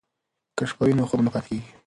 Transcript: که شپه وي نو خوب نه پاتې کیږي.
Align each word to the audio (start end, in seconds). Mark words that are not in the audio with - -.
که 0.57 0.63
شپه 0.69 0.83
وي 0.85 0.93
نو 0.97 1.09
خوب 1.09 1.19
نه 1.25 1.31
پاتې 1.33 1.49
کیږي. 1.49 1.71